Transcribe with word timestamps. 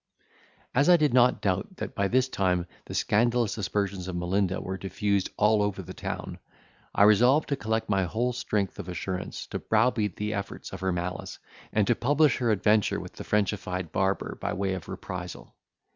As 0.73 0.89
I 0.89 0.97
did 0.97 1.13
not 1.13 1.43
doubt 1.43 1.75
that 1.77 1.93
by 1.93 2.07
this 2.07 2.27
time 2.27 2.65
the 2.85 2.95
scandalous 2.95 3.55
aspersions 3.59 4.07
of 4.07 4.15
Melinda 4.15 4.59
were 4.59 4.75
diffused 4.75 5.29
all 5.37 5.61
over 5.61 5.83
the 5.83 5.93
town, 5.93 6.39
I 6.95 7.03
resolved 7.03 7.49
to 7.49 7.55
collect 7.55 7.87
my 7.87 8.05
whole 8.05 8.33
strength 8.33 8.79
of 8.79 8.89
assurance, 8.89 9.45
to 9.51 9.59
browbeat 9.59 10.15
the 10.15 10.33
efforts 10.33 10.73
of 10.73 10.79
her 10.79 10.91
malice, 10.91 11.37
and 11.71 11.85
to 11.85 11.93
publish 11.93 12.37
her 12.37 12.49
adventure 12.49 12.99
with 12.99 13.13
the 13.13 13.23
frenchified 13.23 13.91
barber 13.91 14.39
by 14.41 14.53
way 14.53 14.73
of 14.73 14.89
reprisal. 14.89 15.53